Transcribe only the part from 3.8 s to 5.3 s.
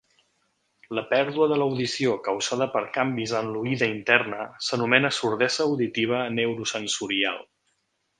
interna s'anomena